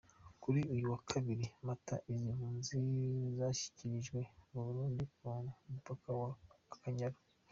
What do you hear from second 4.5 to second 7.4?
Burundi ku mupaka wa Akanyaru.